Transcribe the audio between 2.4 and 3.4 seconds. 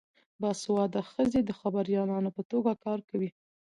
توګه کار کوي.